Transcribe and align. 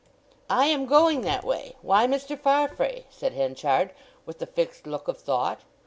"I 0.49 0.65
am 0.65 0.87
going 0.87 1.21
that 1.21 1.43
way.... 1.43 1.75
Why 1.83 2.07
Mr. 2.07 2.35
Farfrae?" 2.35 3.05
said 3.11 3.33
Henchard, 3.33 3.91
with 4.25 4.39
the 4.39 4.47
fixed 4.47 4.87
look 4.87 5.07
of 5.07 5.19
thought. 5.19 5.59